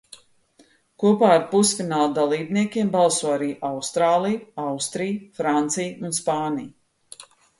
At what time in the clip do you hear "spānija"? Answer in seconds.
6.23-7.29